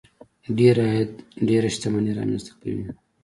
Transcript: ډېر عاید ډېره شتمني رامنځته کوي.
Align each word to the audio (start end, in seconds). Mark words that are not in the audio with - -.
ډېر 0.57 0.75
عاید 0.85 1.11
ډېره 1.47 1.67
شتمني 1.75 2.11
رامنځته 2.19 2.51
کوي. 2.61 2.85